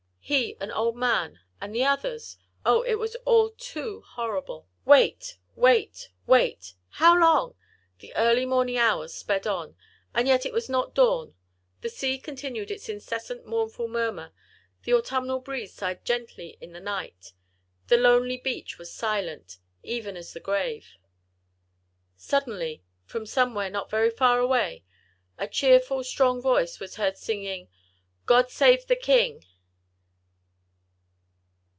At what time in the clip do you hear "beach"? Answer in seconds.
18.37-18.77